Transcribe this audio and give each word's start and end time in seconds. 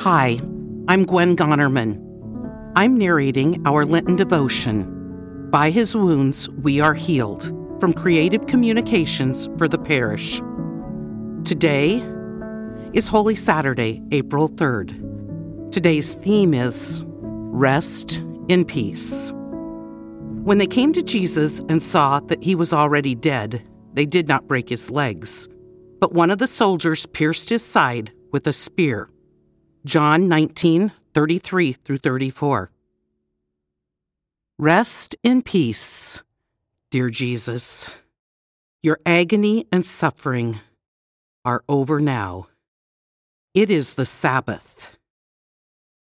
Hi, 0.00 0.40
I'm 0.88 1.04
Gwynne 1.04 1.36
Gonnerman. 1.36 2.00
I'm 2.74 2.96
narrating 2.96 3.62
our 3.66 3.84
Lenten 3.84 4.16
devotion. 4.16 5.50
By 5.50 5.70
his 5.70 5.94
wounds, 5.94 6.48
we 6.48 6.80
are 6.80 6.94
healed 6.94 7.42
from 7.80 7.92
Creative 7.92 8.46
Communications 8.46 9.46
for 9.58 9.68
the 9.68 9.76
parish. 9.76 10.40
Today 11.44 11.96
is 12.94 13.08
Holy 13.08 13.36
Saturday, 13.36 14.02
April 14.10 14.48
3rd. 14.48 15.70
Today's 15.70 16.14
theme 16.14 16.54
is 16.54 17.04
Rest 17.06 18.24
in 18.48 18.64
Peace. 18.64 19.34
When 20.44 20.56
they 20.56 20.66
came 20.66 20.94
to 20.94 21.02
Jesus 21.02 21.60
and 21.68 21.82
saw 21.82 22.20
that 22.20 22.42
he 22.42 22.54
was 22.54 22.72
already 22.72 23.14
dead, 23.14 23.62
they 23.92 24.06
did 24.06 24.28
not 24.28 24.48
break 24.48 24.70
his 24.70 24.90
legs, 24.90 25.46
but 26.00 26.14
one 26.14 26.30
of 26.30 26.38
the 26.38 26.46
soldiers 26.46 27.04
pierced 27.04 27.50
his 27.50 27.62
side 27.62 28.12
with 28.32 28.46
a 28.46 28.52
spear. 28.54 29.10
John 29.84 30.28
19, 30.28 30.92
33 31.14 31.72
through 31.72 31.96
34. 31.96 32.70
Rest 34.58 35.16
in 35.22 35.40
peace, 35.40 36.22
dear 36.90 37.08
Jesus. 37.08 37.88
Your 38.82 39.00
agony 39.06 39.66
and 39.72 39.86
suffering 39.86 40.60
are 41.46 41.64
over 41.66 41.98
now. 41.98 42.48
It 43.54 43.70
is 43.70 43.94
the 43.94 44.04
Sabbath. 44.04 44.98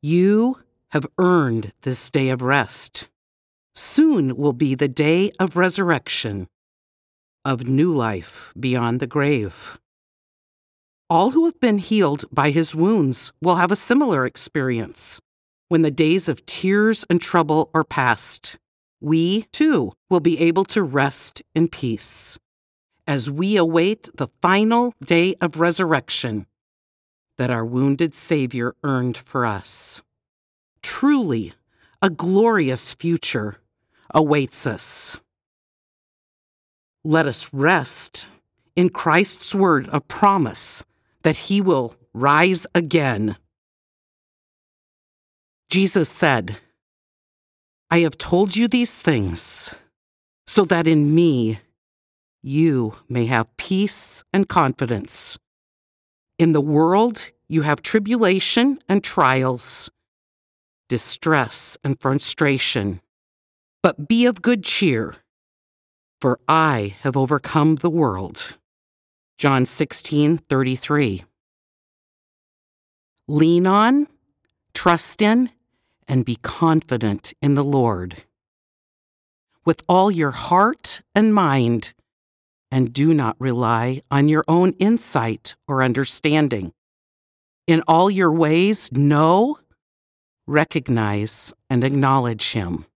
You 0.00 0.60
have 0.90 1.06
earned 1.18 1.72
this 1.82 2.08
day 2.08 2.28
of 2.28 2.42
rest. 2.42 3.08
Soon 3.74 4.36
will 4.36 4.52
be 4.52 4.76
the 4.76 4.88
day 4.88 5.32
of 5.40 5.56
resurrection, 5.56 6.46
of 7.44 7.68
new 7.68 7.92
life 7.92 8.52
beyond 8.58 9.00
the 9.00 9.08
grave. 9.08 9.78
All 11.08 11.30
who 11.30 11.44
have 11.44 11.60
been 11.60 11.78
healed 11.78 12.24
by 12.32 12.50
his 12.50 12.74
wounds 12.74 13.32
will 13.40 13.56
have 13.56 13.70
a 13.70 13.76
similar 13.76 14.26
experience. 14.26 15.20
When 15.68 15.82
the 15.82 15.90
days 15.92 16.28
of 16.28 16.44
tears 16.46 17.04
and 17.08 17.20
trouble 17.20 17.70
are 17.72 17.84
past, 17.84 18.58
we 19.00 19.42
too 19.52 19.92
will 20.10 20.18
be 20.18 20.40
able 20.40 20.64
to 20.64 20.82
rest 20.82 21.42
in 21.54 21.68
peace 21.68 22.40
as 23.06 23.30
we 23.30 23.56
await 23.56 24.08
the 24.16 24.26
final 24.42 24.94
day 25.04 25.36
of 25.40 25.60
resurrection 25.60 26.46
that 27.38 27.50
our 27.50 27.64
wounded 27.64 28.12
Savior 28.12 28.74
earned 28.82 29.16
for 29.16 29.46
us. 29.46 30.02
Truly, 30.82 31.52
a 32.02 32.10
glorious 32.10 32.94
future 32.94 33.58
awaits 34.12 34.66
us. 34.66 35.20
Let 37.04 37.28
us 37.28 37.48
rest 37.52 38.28
in 38.74 38.88
Christ's 38.88 39.54
word 39.54 39.88
of 39.90 40.08
promise 40.08 40.84
that 41.26 41.48
he 41.50 41.60
will 41.60 41.92
rise 42.14 42.68
again. 42.72 43.36
Jesus 45.68 46.08
said, 46.08 46.58
I 47.90 47.98
have 47.98 48.16
told 48.16 48.54
you 48.54 48.68
these 48.68 48.94
things 48.94 49.74
so 50.46 50.64
that 50.66 50.86
in 50.86 51.12
me 51.12 51.58
you 52.44 52.92
may 53.08 53.26
have 53.26 53.56
peace 53.56 54.22
and 54.32 54.48
confidence. 54.48 55.36
In 56.38 56.52
the 56.52 56.60
world, 56.60 57.32
you 57.48 57.62
have 57.62 57.82
tribulation 57.82 58.78
and 58.88 59.02
trials, 59.02 59.90
distress 60.88 61.76
and 61.82 62.00
frustration. 62.00 63.00
But 63.82 64.06
be 64.06 64.26
of 64.26 64.42
good 64.42 64.62
cheer, 64.62 65.16
for 66.20 66.38
I 66.46 66.94
have 67.00 67.16
overcome 67.16 67.76
the 67.82 67.90
world. 67.90 68.56
John 69.38 69.66
16, 69.66 70.38
33. 70.38 71.24
Lean 73.28 73.66
on, 73.66 74.08
trust 74.72 75.20
in, 75.20 75.50
and 76.08 76.24
be 76.24 76.36
confident 76.36 77.34
in 77.42 77.54
the 77.54 77.64
Lord. 77.64 78.24
With 79.66 79.82
all 79.88 80.10
your 80.10 80.30
heart 80.30 81.02
and 81.14 81.34
mind, 81.34 81.92
and 82.70 82.94
do 82.94 83.12
not 83.12 83.36
rely 83.38 84.00
on 84.10 84.28
your 84.28 84.44
own 84.48 84.72
insight 84.78 85.54
or 85.68 85.82
understanding. 85.82 86.72
In 87.66 87.82
all 87.86 88.10
your 88.10 88.32
ways, 88.32 88.90
know, 88.90 89.58
recognize, 90.46 91.52
and 91.68 91.84
acknowledge 91.84 92.52
Him, 92.52 92.86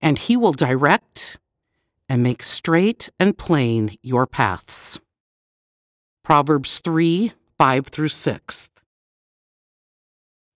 and 0.00 0.20
He 0.20 0.36
will 0.36 0.52
direct 0.52 1.40
and 2.08 2.22
make 2.22 2.44
straight 2.44 3.08
and 3.18 3.36
plain 3.36 3.96
your 4.02 4.26
paths. 4.26 5.00
Proverbs 6.24 6.78
3 6.78 7.32
5 7.58 7.86
through 7.88 8.08
6. 8.08 8.70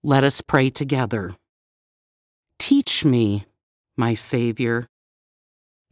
Let 0.03 0.25
us 0.25 0.41
pray 0.41 0.71
together. 0.71 1.37
Teach 2.59 3.05
me, 3.05 3.45
my 3.95 4.15
Savior, 4.15 4.87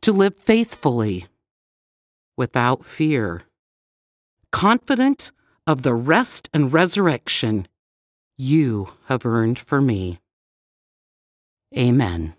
to 0.00 0.12
live 0.12 0.34
faithfully, 0.34 1.26
without 2.38 2.86
fear, 2.86 3.42
confident 4.50 5.30
of 5.66 5.82
the 5.82 5.94
rest 5.94 6.48
and 6.54 6.72
resurrection 6.72 7.68
you 8.38 8.94
have 9.08 9.26
earned 9.26 9.58
for 9.58 9.82
me. 9.82 10.20
Amen. 11.76 12.35